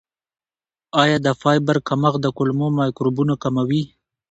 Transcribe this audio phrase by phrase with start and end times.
[1.01, 3.83] آیا د فایبر کمښت د کولمو میکروبونه کموي؟